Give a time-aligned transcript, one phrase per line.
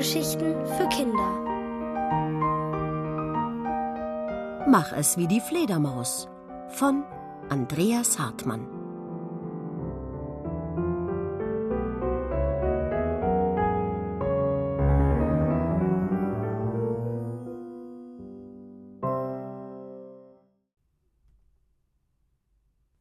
[0.00, 1.30] Hörgeschichten für Kinder.
[4.66, 6.26] Mach es wie die Fledermaus
[6.70, 7.04] von
[7.50, 8.66] Andreas Hartmann.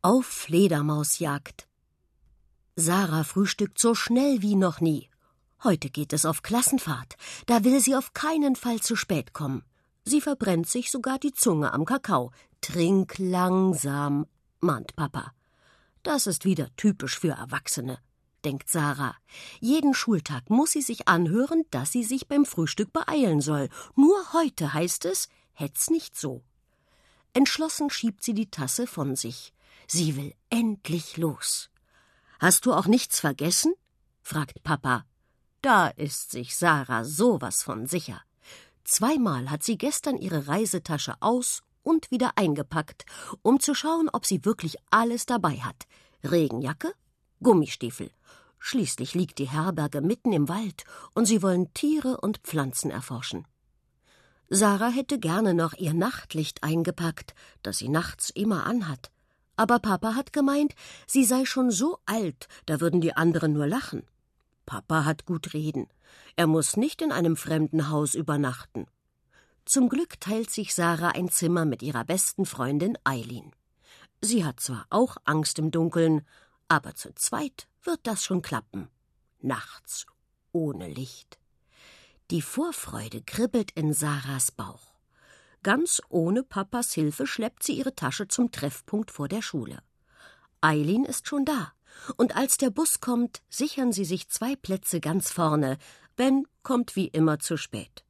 [0.01, 1.69] Auf Fledermausjagd.
[2.75, 5.08] Sarah frühstückt so schnell wie noch nie.
[5.63, 7.15] Heute geht es auf Klassenfahrt.
[7.45, 9.63] Da will sie auf keinen Fall zu spät kommen.
[10.05, 12.31] Sie verbrennt sich sogar die Zunge am Kakao.
[12.61, 14.25] Trink langsam,
[14.61, 15.33] mahnt Papa.
[16.01, 17.99] Das ist wieder typisch für Erwachsene,
[18.45, 19.17] denkt Sarah.
[19.59, 23.67] Jeden Schultag muss sie sich anhören, dass sie sich beim Frühstück beeilen soll.
[23.95, 26.41] Nur heute heißt es, hätt's nicht so.
[27.33, 29.53] Entschlossen schiebt sie die Tasse von sich.
[29.87, 31.69] Sie will endlich los.
[32.39, 33.73] Hast du auch nichts vergessen?
[34.21, 35.05] fragt Papa.
[35.61, 38.21] Da ist sich Sarah sowas von sicher.
[38.85, 43.05] Zweimal hat sie gestern ihre Reisetasche aus und wieder eingepackt,
[43.41, 45.85] um zu schauen, ob sie wirklich alles dabei hat.
[46.23, 46.93] Regenjacke,
[47.41, 48.11] Gummistiefel.
[48.57, 53.45] Schließlich liegt die Herberge mitten im Wald und sie wollen Tiere und Pflanzen erforschen.
[54.49, 59.11] Sarah hätte gerne noch ihr Nachtlicht eingepackt, das sie nachts immer anhat.
[59.55, 60.73] Aber Papa hat gemeint,
[61.05, 64.03] sie sei schon so alt, da würden die anderen nur lachen.
[64.69, 65.87] Papa hat gut reden.
[66.35, 68.85] Er muss nicht in einem fremden Haus übernachten.
[69.65, 73.51] Zum Glück teilt sich Sarah ein Zimmer mit ihrer besten Freundin Eileen.
[74.21, 76.21] Sie hat zwar auch Angst im Dunkeln,
[76.67, 78.89] aber zu zweit wird das schon klappen.
[79.41, 80.05] Nachts
[80.51, 81.39] ohne Licht.
[82.29, 84.93] Die Vorfreude kribbelt in Sarahs Bauch.
[85.63, 89.81] Ganz ohne Papas Hilfe schleppt sie ihre Tasche zum Treffpunkt vor der Schule.
[90.61, 91.73] Eileen ist schon da,
[92.17, 95.77] und als der Bus kommt, sichern sie sich zwei Plätze ganz vorne.
[96.15, 98.03] Ben kommt wie immer zu spät.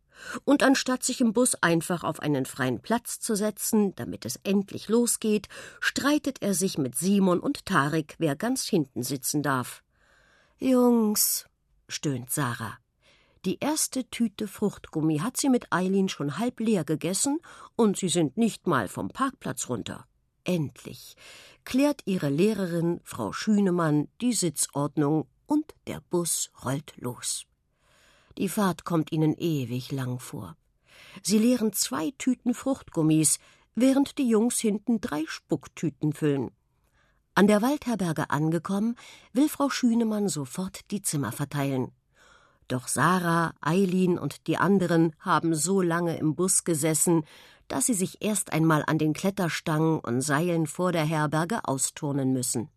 [0.43, 4.89] Und anstatt sich im Bus einfach auf einen freien Platz zu setzen, damit es endlich
[4.89, 5.47] losgeht,
[5.79, 9.81] streitet er sich mit Simon und Tarik, wer ganz hinten sitzen darf.
[10.57, 11.45] Jungs,
[11.87, 12.77] stöhnt Sarah.
[13.45, 17.39] Die erste Tüte Fruchtgummi hat sie mit Eileen schon halb leer gegessen
[17.77, 20.05] und sie sind nicht mal vom Parkplatz runter.
[20.43, 21.15] Endlich
[21.65, 27.45] klärt ihre Lehrerin, Frau Schünemann, die Sitzordnung und der Bus rollt los.
[28.37, 30.55] Die Fahrt kommt ihnen ewig lang vor.
[31.23, 33.39] Sie leeren zwei Tüten Fruchtgummis,
[33.75, 36.51] während die Jungs hinten drei Spucktüten füllen.
[37.35, 38.95] An der Waldherberge angekommen,
[39.33, 41.91] will Frau Schünemann sofort die Zimmer verteilen.
[42.67, 47.23] Doch Sarah, Eileen und die anderen haben so lange im Bus gesessen,
[47.69, 52.69] dass sie sich erst einmal an den Kletterstangen und Seilen vor der Herberge austurnen müssen.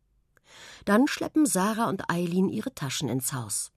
[0.85, 3.73] Dann schleppen Sarah und Eileen ihre Taschen ins Haus.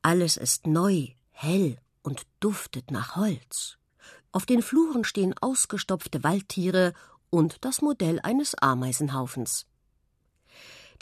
[0.00, 3.76] Alles ist neu, hell und duftet nach Holz.
[4.32, 6.94] Auf den Fluren stehen ausgestopfte Waldtiere
[7.30, 9.66] und das Modell eines Ameisenhaufens.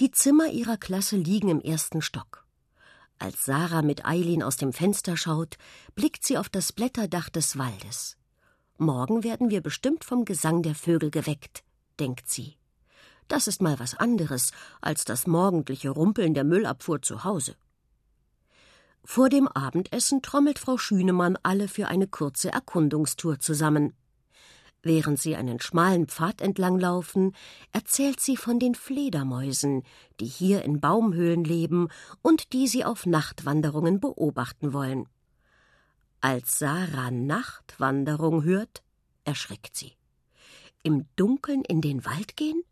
[0.00, 2.46] Die Zimmer ihrer Klasse liegen im ersten Stock.
[3.18, 5.56] Als Sarah mit Eileen aus dem Fenster schaut,
[5.94, 8.16] blickt sie auf das Blätterdach des Waldes.
[8.78, 11.64] Morgen werden wir bestimmt vom Gesang der Vögel geweckt,
[11.98, 12.56] denkt sie.
[13.26, 14.50] Das ist mal was anderes
[14.82, 17.56] als das morgendliche Rumpeln der Müllabfuhr zu Hause.
[19.02, 23.94] Vor dem Abendessen trommelt Frau Schünemann alle für eine kurze Erkundungstour zusammen.
[24.82, 27.34] Während sie einen schmalen Pfad entlang laufen,
[27.72, 29.84] erzählt sie von den Fledermäusen,
[30.20, 31.88] die hier in Baumhöhlen leben
[32.20, 35.08] und die sie auf Nachtwanderungen beobachten wollen.
[36.20, 38.82] Als Sarah Nachtwanderung hört,
[39.24, 39.92] erschrickt sie.
[40.82, 42.62] Im Dunkeln in den Wald gehen?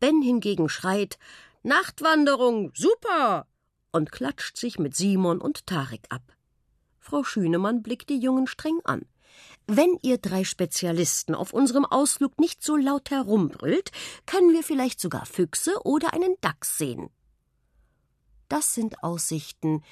[0.00, 1.18] Ben hingegen schreit
[1.62, 3.46] Nachtwanderung, super!
[3.92, 6.22] und klatscht sich mit Simon und Tarek ab.
[6.98, 9.06] Frau Schünemann blickt die Jungen streng an.
[9.66, 13.92] Wenn ihr drei Spezialisten auf unserem Ausflug nicht so laut herumbrüllt,
[14.26, 17.08] können wir vielleicht sogar Füchse oder einen Dachs sehen.
[18.48, 19.82] Das sind Aussichten,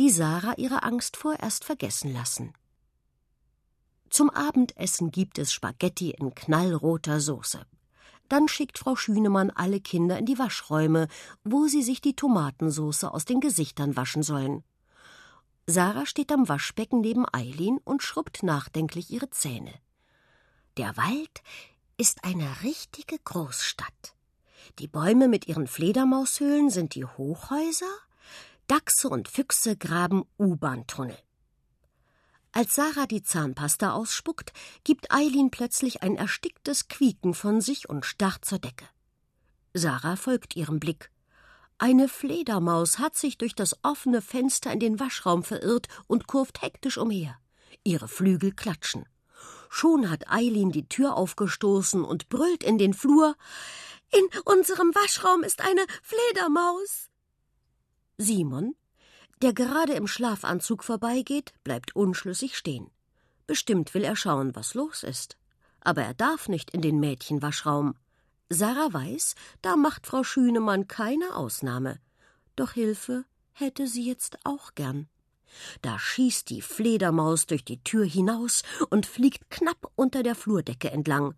[0.00, 2.54] die Sarah ihre Angst vorerst vergessen lassen.
[4.08, 7.66] Zum Abendessen gibt es Spaghetti in knallroter Soße.
[8.30, 11.06] Dann schickt Frau Schünemann alle Kinder in die Waschräume,
[11.44, 14.64] wo sie sich die Tomatensauce aus den Gesichtern waschen sollen.
[15.66, 19.74] Sarah steht am Waschbecken neben Eileen und schrubbt nachdenklich ihre Zähne.
[20.78, 21.42] Der Wald
[21.98, 24.14] ist eine richtige Großstadt.
[24.78, 27.98] Die Bäume mit ihren Fledermaushöhlen sind die Hochhäuser,
[28.70, 31.18] Dachse und Füchse graben U-Bahn-Tunnel.
[32.52, 34.52] Als Sarah die Zahnpasta ausspuckt,
[34.84, 38.84] gibt Eileen plötzlich ein ersticktes Quieken von sich und starrt zur Decke.
[39.74, 41.10] Sarah folgt ihrem Blick.
[41.78, 46.96] Eine Fledermaus hat sich durch das offene Fenster in den Waschraum verirrt und kurft hektisch
[46.96, 47.36] umher.
[47.82, 49.04] Ihre Flügel klatschen.
[49.68, 53.34] Schon hat Eileen die Tür aufgestoßen und brüllt in den Flur
[54.12, 57.09] In unserem Waschraum ist eine Fledermaus.
[58.20, 58.74] Simon,
[59.40, 62.90] der gerade im Schlafanzug vorbeigeht, bleibt unschlüssig stehen.
[63.46, 65.38] Bestimmt will er schauen, was los ist.
[65.80, 67.94] Aber er darf nicht in den Mädchenwaschraum.
[68.50, 71.98] Sarah weiß, da macht Frau Schünemann keine Ausnahme.
[72.56, 75.08] Doch Hilfe hätte sie jetzt auch gern.
[75.80, 81.34] Da schießt die Fledermaus durch die Tür hinaus und fliegt knapp unter der Flurdecke entlang.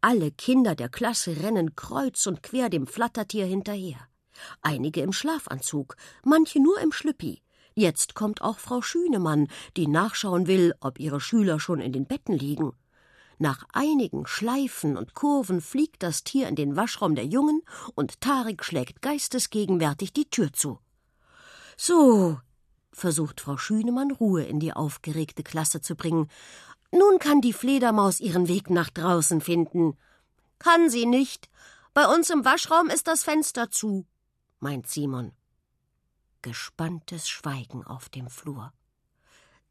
[0.00, 4.08] Alle Kinder der Klasse rennen kreuz und quer dem Flattertier hinterher.
[4.62, 7.42] Einige im Schlafanzug, manche nur im Schlüppi.
[7.74, 12.38] Jetzt kommt auch Frau Schünemann, die nachschauen will, ob ihre Schüler schon in den Betten
[12.38, 12.72] liegen.
[13.38, 17.62] Nach einigen Schleifen und Kurven fliegt das Tier in den Waschraum der Jungen
[17.96, 20.78] und Tarik schlägt geistesgegenwärtig die Tür zu.
[21.76, 22.38] So,
[22.92, 26.30] versucht Frau Schünemann Ruhe in die aufgeregte Klasse zu bringen.
[26.92, 29.96] Nun kann die Fledermaus ihren Weg nach draußen finden.
[30.60, 31.50] Kann sie nicht.
[31.92, 34.06] Bei uns im Waschraum ist das Fenster zu,
[34.64, 35.32] meint Simon.
[36.40, 38.72] Gespanntes Schweigen auf dem Flur.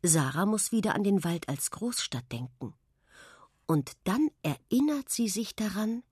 [0.04, 2.75] Sarah muss wieder an den Wald als Großstadt denken.
[3.66, 6.04] Und dann erinnert sie sich daran,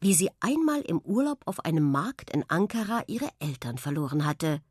[0.00, 4.62] wie sie einmal im Urlaub auf einem Markt in Ankara ihre Eltern verloren hatte.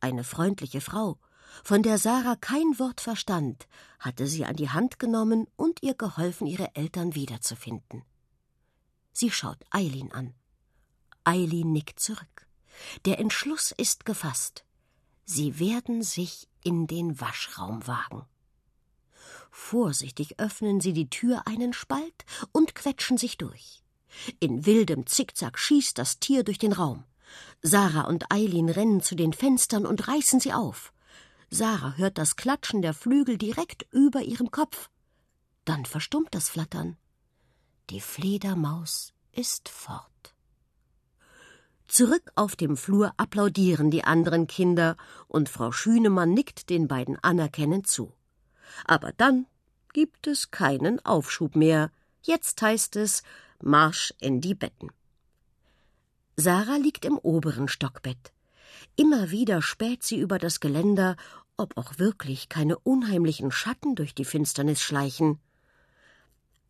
[0.00, 1.18] Eine freundliche Frau,
[1.64, 3.66] von der Sarah kein Wort verstand,
[3.98, 8.02] hatte sie an die Hand genommen und ihr geholfen, ihre Eltern wiederzufinden.
[9.14, 10.34] Sie schaut Eileen an.
[11.24, 12.49] Eileen nickt zurück.
[13.04, 14.64] Der Entschluss ist gefasst.
[15.24, 18.24] Sie werden sich in den Waschraum wagen.
[19.50, 23.82] Vorsichtig öffnen sie die Tür einen Spalt und quetschen sich durch.
[24.38, 27.04] In wildem Zickzack schießt das Tier durch den Raum.
[27.62, 30.92] Sarah und Eileen rennen zu den Fenstern und reißen sie auf.
[31.50, 34.88] Sarah hört das Klatschen der Flügel direkt über ihrem Kopf.
[35.64, 36.96] Dann verstummt das Flattern.
[37.90, 40.29] Die Fledermaus ist fort.
[41.90, 44.96] Zurück auf dem Flur applaudieren die anderen Kinder
[45.26, 48.12] und Frau Schünemann nickt den beiden anerkennend zu.
[48.84, 49.46] Aber dann
[49.92, 51.90] gibt es keinen Aufschub mehr.
[52.22, 53.24] Jetzt heißt es
[53.60, 54.92] Marsch in die Betten.
[56.36, 58.32] Sarah liegt im oberen Stockbett.
[58.94, 61.16] Immer wieder späht sie über das Geländer,
[61.56, 65.40] ob auch wirklich keine unheimlichen Schatten durch die Finsternis schleichen.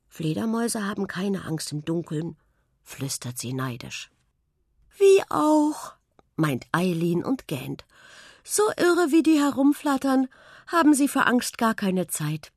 [0.08, 2.38] Fledermäuse haben keine Angst im Dunkeln,
[2.82, 4.10] flüstert sie neidisch.
[4.98, 5.94] Wie auch,
[6.36, 7.84] meint Eileen und gähnt.
[8.44, 10.28] So irre wie die herumflattern,
[10.66, 12.52] haben sie für Angst gar keine Zeit.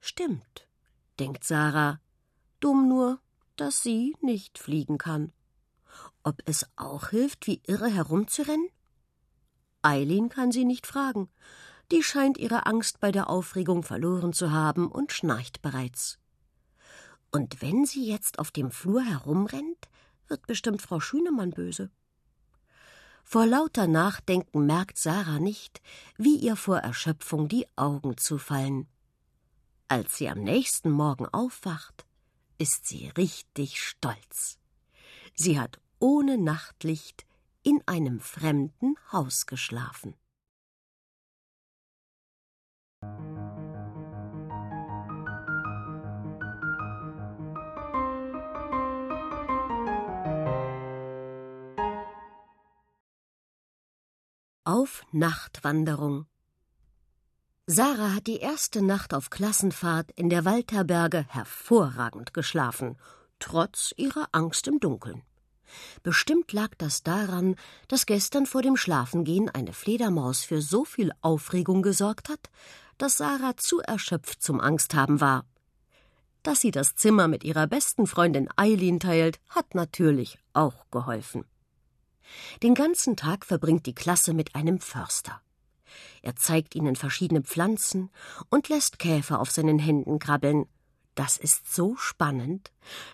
[0.00, 0.66] Stimmt,
[1.18, 2.00] denkt Sarah,
[2.60, 3.20] dumm nur,
[3.56, 5.32] dass sie nicht fliegen kann.
[6.22, 8.68] Ob es auch hilft, wie irre herumzurennen?
[9.82, 11.28] Eileen kann sie nicht fragen.
[11.90, 16.18] Die scheint ihre Angst bei der Aufregung verloren zu haben und schnarcht bereits.
[17.30, 19.88] Und wenn sie jetzt auf dem Flur herumrennt,
[20.28, 21.90] wird bestimmt Frau Schünemann böse.
[23.24, 25.82] Vor lauter Nachdenken merkt Sarah nicht,
[26.16, 28.88] wie ihr vor Erschöpfung die Augen zufallen.
[29.88, 32.06] Als sie am nächsten Morgen aufwacht,
[32.58, 34.58] ist sie richtig stolz.
[35.34, 37.26] Sie hat ohne Nachtlicht
[37.62, 40.14] in einem fremden Haus geschlafen.
[54.70, 56.26] Auf Nachtwanderung
[57.64, 62.98] Sarah hat die erste Nacht auf Klassenfahrt in der Waldherberge hervorragend geschlafen,
[63.38, 65.22] trotz ihrer Angst im Dunkeln.
[66.02, 67.56] Bestimmt lag das daran,
[67.88, 72.50] dass gestern vor dem Schlafengehen eine Fledermaus für so viel Aufregung gesorgt hat,
[72.98, 75.46] dass Sarah zu erschöpft zum Angsthaben war.
[76.42, 81.46] Dass sie das Zimmer mit ihrer besten Freundin Eileen teilt, hat natürlich auch geholfen.
[82.62, 85.40] Den ganzen Tag verbringt die Klasse mit einem Förster.
[86.22, 88.10] Er zeigt ihnen verschiedene Pflanzen
[88.50, 90.66] und lässt Käfer auf seinen Händen krabbeln.
[91.14, 92.70] Das ist so spannend,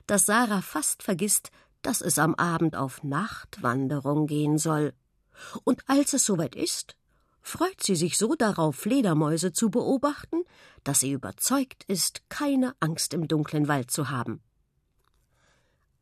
[0.07, 1.51] dass Sarah fast vergisst,
[1.83, 4.95] dass es am Abend auf Nachtwanderung gehen soll.
[5.65, 6.97] Und als es soweit ist,
[7.41, 10.45] freut sie sich so darauf, Fledermäuse zu beobachten,
[10.83, 14.43] dass sie überzeugt ist, keine Angst im dunklen Wald zu haben.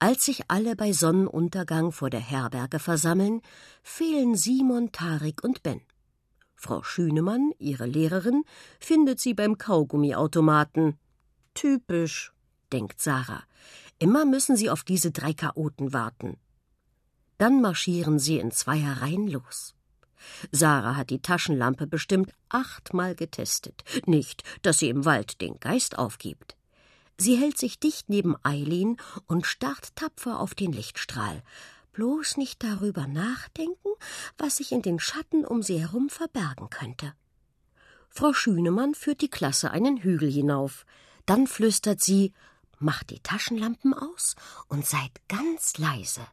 [0.02, 3.40] Als sich alle bei Sonnenuntergang vor der Herberge versammeln,
[3.84, 5.80] fehlen Simon, Tarik und Ben.
[6.56, 8.42] Frau Schünemann, ihre Lehrerin,
[8.80, 10.98] findet sie beim Kaugummiautomaten.
[11.54, 12.32] Typisch,
[12.72, 13.44] denkt Sarah.
[14.00, 16.36] Immer müssen sie auf diese drei Chaoten warten.
[17.38, 19.76] Dann marschieren sie in Zweierreihen los.
[20.50, 23.84] Sarah hat die Taschenlampe bestimmt achtmal getestet.
[24.06, 26.56] Nicht, dass sie im Wald den Geist aufgibt.
[27.18, 31.42] Sie hält sich dicht neben Eileen und starrt tapfer auf den Lichtstrahl.
[31.92, 33.90] Bloß nicht darüber nachdenken,
[34.38, 37.14] was sich in den Schatten um sie herum verbergen könnte.
[38.08, 40.84] Frau Schünemann führt die Klasse einen Hügel hinauf.
[41.26, 42.32] Dann flüstert sie:
[42.78, 44.34] Macht die Taschenlampen aus
[44.68, 46.26] und seid ganz leise.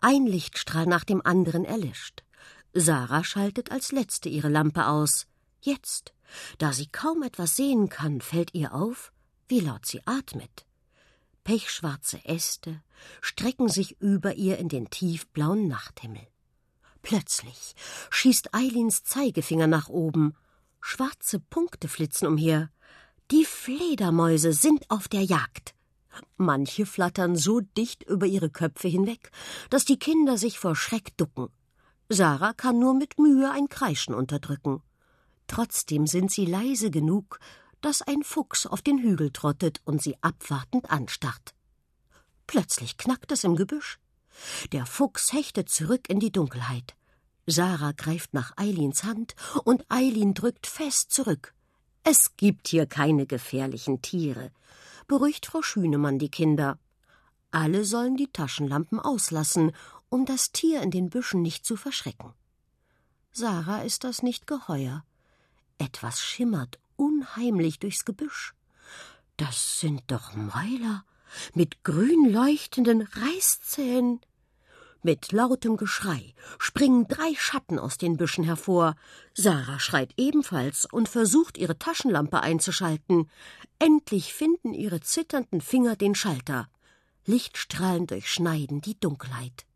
[0.00, 2.24] Ein Lichtstrahl nach dem anderen erlischt.
[2.72, 5.26] Sarah schaltet als letzte ihre Lampe aus.
[5.60, 6.14] Jetzt,
[6.58, 9.12] da sie kaum etwas sehen kann, fällt ihr auf,
[9.48, 10.66] wie laut sie atmet.
[11.44, 12.82] Pechschwarze Äste
[13.20, 16.26] strecken sich über ihr in den tiefblauen Nachthimmel.
[17.02, 17.74] Plötzlich
[18.10, 20.34] schießt Eilins Zeigefinger nach oben.
[20.80, 22.70] Schwarze Punkte flitzen umher.
[23.30, 25.74] Die Fledermäuse sind auf der Jagd.
[26.36, 29.30] Manche flattern so dicht über ihre Köpfe hinweg,
[29.70, 31.48] dass die Kinder sich vor Schreck ducken.
[32.08, 34.82] Sarah kann nur mit Mühe ein Kreischen unterdrücken.
[35.46, 37.40] Trotzdem sind sie leise genug,
[37.82, 41.54] dass ein Fuchs auf den Hügel trottet und sie abwartend anstarrt.
[42.46, 43.98] Plötzlich knackt es im Gebüsch.
[44.72, 46.94] Der Fuchs hechtet zurück in die Dunkelheit.
[47.46, 49.34] Sarah greift nach Eilins Hand
[49.64, 51.54] und Eilin drückt fest zurück.
[52.04, 54.50] Es gibt hier keine gefährlichen Tiere,
[55.06, 56.78] beruhigt Frau Schünemann die Kinder.
[57.50, 59.72] Alle sollen die Taschenlampen auslassen
[60.12, 62.34] um das Tier in den Büschen nicht zu verschrecken.
[63.32, 65.04] Sarah ist das nicht geheuer.
[65.78, 68.54] Etwas schimmert unheimlich durchs Gebüsch.
[69.36, 71.04] Das sind doch Mäuler
[71.54, 74.20] mit grün leuchtenden Reißzähnen.
[75.04, 78.94] Mit lautem Geschrei springen drei Schatten aus den Büschen hervor.
[79.34, 83.28] Sarah schreit ebenfalls und versucht, ihre Taschenlampe einzuschalten.
[83.80, 86.68] Endlich finden ihre zitternden Finger den Schalter.
[87.26, 89.66] Lichtstrahlen durchschneiden die Dunkelheit.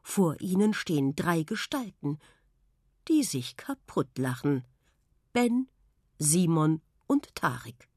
[0.00, 2.18] Vor ihnen stehen drei Gestalten,
[3.08, 4.64] die sich kaputtlachen.
[5.32, 5.68] Ben,
[6.22, 7.88] Simon und Tarik.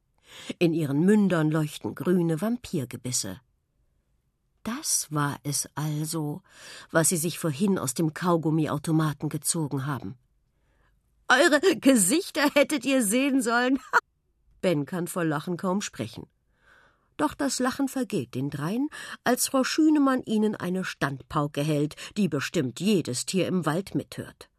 [0.59, 3.39] In ihren Mündern leuchten grüne Vampirgebisse.
[4.63, 6.41] Das war es also,
[6.91, 10.15] was sie sich vorhin aus dem Kaugummiautomaten gezogen haben.
[11.27, 13.79] Eure Gesichter hättet ihr sehen sollen.
[14.61, 16.27] ben kann vor Lachen kaum sprechen.
[17.17, 18.89] Doch das Lachen vergeht den dreien,
[19.23, 24.49] als Frau Schünemann ihnen eine Standpauke hält, die bestimmt jedes Tier im Wald mithört.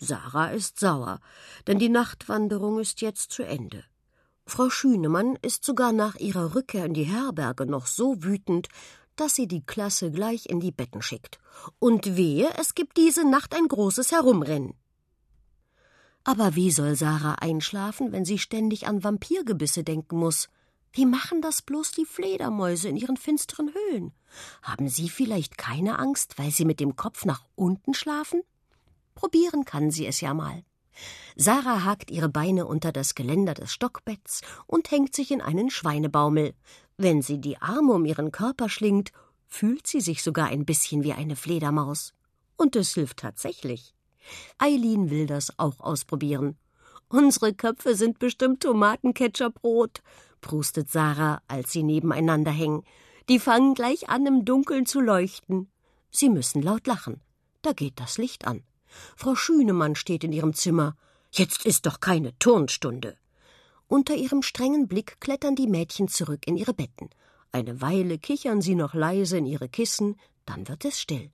[0.00, 1.20] Sarah ist sauer,
[1.66, 3.84] denn die Nachtwanderung ist jetzt zu Ende.
[4.46, 8.68] Frau Schünemann ist sogar nach ihrer Rückkehr in die Herberge noch so wütend,
[9.16, 11.38] dass sie die Klasse gleich in die Betten schickt.
[11.78, 14.74] Und wehe, es gibt diese Nacht ein großes Herumrennen.
[16.24, 20.48] Aber wie soll Sarah einschlafen, wenn sie ständig an Vampirgebisse denken muss?
[20.92, 24.12] Wie machen das bloß die Fledermäuse in ihren finsteren Höhlen?
[24.62, 28.42] Haben Sie vielleicht keine Angst, weil Sie mit dem Kopf nach unten schlafen?
[29.14, 30.64] Probieren kann sie es ja mal.
[31.36, 36.54] Sarah hakt ihre Beine unter das Geländer des Stockbetts und hängt sich in einen Schweinebaumel.
[36.96, 39.12] Wenn sie die Arme um ihren Körper schlingt,
[39.46, 42.12] fühlt sie sich sogar ein bisschen wie eine Fledermaus.
[42.56, 43.94] Und es hilft tatsächlich.
[44.58, 46.58] Eileen will das auch ausprobieren.
[47.08, 50.02] Unsere Köpfe sind bestimmt Tomatenketchupbrot,
[50.40, 52.84] prustet Sarah, als sie nebeneinander hängen.
[53.28, 55.70] Die fangen gleich an, im Dunkeln zu leuchten.
[56.10, 57.20] Sie müssen laut lachen.
[57.62, 58.62] Da geht das Licht an.
[59.16, 60.96] Frau Schünemann steht in ihrem Zimmer.
[61.30, 63.16] Jetzt ist doch keine Turnstunde.
[63.88, 67.10] Unter ihrem strengen Blick klettern die Mädchen zurück in ihre Betten.
[67.52, 70.16] Eine Weile kichern sie noch leise in ihre Kissen,
[70.46, 71.30] dann wird es still.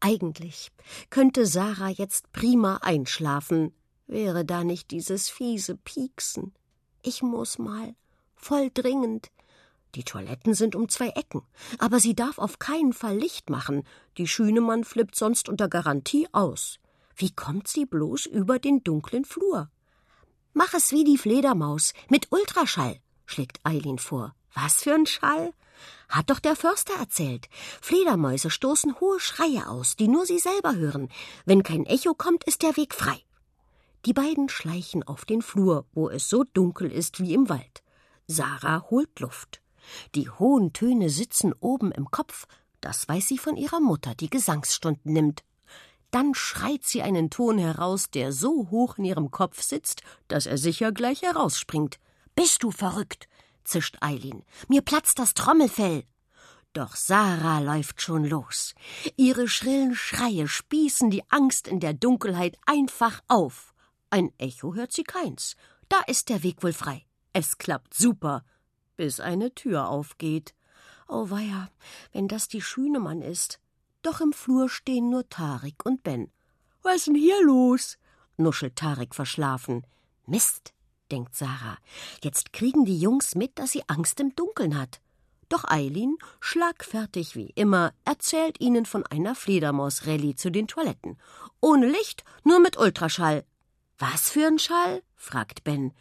[0.00, 0.70] Eigentlich
[1.10, 3.72] könnte Sarah jetzt prima einschlafen,
[4.06, 6.54] wäre da nicht dieses fiese Pieksen.
[7.02, 7.94] Ich muss mal
[8.34, 9.30] voll dringend.
[9.94, 11.42] Die Toiletten sind um zwei Ecken,
[11.78, 13.84] aber sie darf auf keinen Fall Licht machen.
[14.18, 16.78] Die Schünemann flippt sonst unter Garantie aus.
[17.16, 19.70] Wie kommt sie bloß über den dunklen Flur?
[20.52, 24.34] Mach es wie die Fledermaus, mit Ultraschall, schlägt Eileen vor.
[24.54, 25.52] Was für ein Schall?
[26.08, 27.48] Hat doch der Förster erzählt.
[27.80, 31.08] Fledermäuse stoßen hohe Schreie aus, die nur sie selber hören.
[31.44, 33.20] Wenn kein Echo kommt, ist der Weg frei.
[34.06, 37.82] Die beiden schleichen auf den Flur, wo es so dunkel ist wie im Wald.
[38.26, 39.60] Sarah holt Luft.
[40.14, 42.46] Die hohen Töne sitzen oben im Kopf,
[42.80, 45.44] das weiß sie von ihrer Mutter, die Gesangsstunden nimmt.
[46.10, 50.58] Dann schreit sie einen Ton heraus, der so hoch in ihrem Kopf sitzt, dass er
[50.58, 51.98] sicher gleich herausspringt.
[52.34, 53.28] Bist du verrückt?
[53.64, 54.44] zischt Eileen.
[54.68, 56.04] Mir platzt das Trommelfell.
[56.74, 58.74] Doch Sarah läuft schon los.
[59.16, 63.74] Ihre schrillen Schreie spießen die Angst in der Dunkelheit einfach auf.
[64.10, 65.56] Ein Echo hört sie keins.
[65.88, 67.06] Da ist der Weg wohl frei.
[67.32, 68.44] Es klappt super,
[68.96, 70.54] bis eine Tür aufgeht.
[71.08, 71.70] Oh weia,
[72.12, 73.60] wenn das die Schünemann ist.
[74.02, 76.30] Doch im Flur stehen nur Tarik und Ben.
[76.82, 77.98] Was ist denn hier los?
[78.36, 79.86] nuschelt Tarik verschlafen.
[80.26, 80.74] Mist,
[81.10, 81.78] denkt Sarah.
[82.22, 85.00] Jetzt kriegen die Jungs mit, dass sie Angst im Dunkeln hat.
[85.48, 91.18] Doch Eileen, schlagfertig wie immer, erzählt ihnen von einer Fledermaus-Rallye zu den Toiletten.
[91.60, 93.44] Ohne Licht, nur mit Ultraschall.
[93.98, 95.02] Was für ein Schall?
[95.14, 95.92] fragt Ben.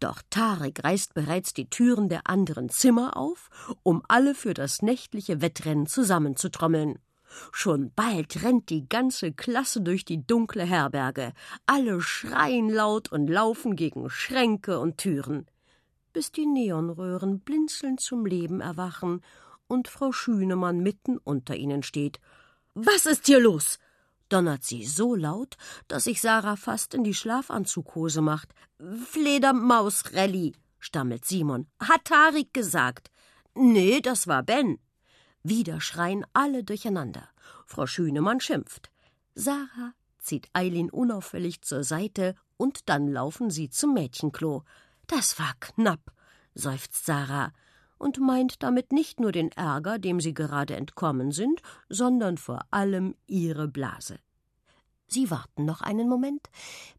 [0.00, 3.48] Doch Tarek reißt bereits die Türen der anderen Zimmer auf,
[3.82, 6.98] um alle für das nächtliche Wettrennen zusammenzutrommeln.
[7.52, 11.32] Schon bald rennt die ganze Klasse durch die dunkle Herberge.
[11.66, 15.46] Alle schreien laut und laufen gegen Schränke und Türen
[16.12, 19.22] bis die Neonröhren blinzelnd zum Leben erwachen
[19.66, 22.20] und Frau Schünemann mitten unter ihnen steht.
[22.74, 23.78] Was ist hier los?
[24.32, 25.56] Donnert sie so laut,
[25.88, 28.54] dass sich Sarah fast in die Schlafanzughose macht.
[28.78, 31.66] Fledermaus-Rallye, stammelt Simon.
[31.80, 33.10] Hat Tarik gesagt.
[33.54, 34.78] Nee, das war Ben.
[35.42, 37.28] Wieder schreien alle durcheinander.
[37.66, 38.90] Frau Schünemann schimpft.
[39.34, 44.64] Sarah zieht Eileen unauffällig zur Seite und dann laufen sie zum Mädchenklo.
[45.06, 46.12] Das war knapp,
[46.54, 47.52] seufzt Sarah
[48.00, 53.14] und meint damit nicht nur den Ärger, dem sie gerade entkommen sind, sondern vor allem
[53.26, 54.18] ihre Blase.
[55.06, 56.48] Sie warten noch einen Moment,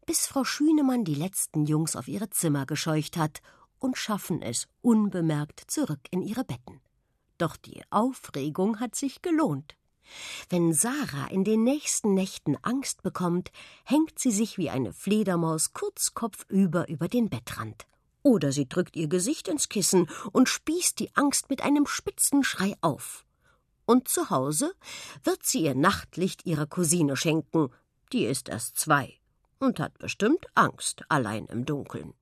[0.06, 3.40] bis Frau Schünemann die letzten Jungs auf ihre Zimmer gescheucht hat
[3.78, 6.80] und schaffen es unbemerkt zurück in ihre Betten.
[7.36, 9.76] Doch die Aufregung hat sich gelohnt.
[10.50, 13.50] Wenn Sarah in den nächsten Nächten Angst bekommt,
[13.84, 17.86] hängt sie sich wie eine Fledermaus kurzkopfüber über den Bettrand.
[18.22, 22.74] Oder sie drückt ihr Gesicht ins Kissen und spießt die Angst mit einem spitzen Schrei
[22.80, 23.24] auf.
[23.84, 24.72] Und zu Hause
[25.24, 27.70] wird sie ihr Nachtlicht ihrer Cousine schenken,
[28.12, 29.18] die ist erst zwei
[29.58, 32.14] und hat bestimmt Angst allein im Dunkeln.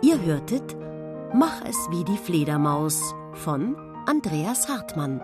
[0.00, 0.76] Ihr hörtet
[1.34, 5.20] Mach es wie die Fledermaus von Andreas Hartmann.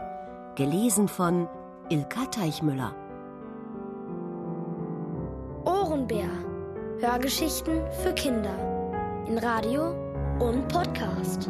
[0.54, 1.48] Gelesen von
[1.88, 2.94] Ilka Teichmüller.
[5.64, 6.28] Ohrenbär.
[7.00, 8.54] Hörgeschichten für Kinder.
[9.26, 9.94] In Radio
[10.40, 11.48] und Podcast.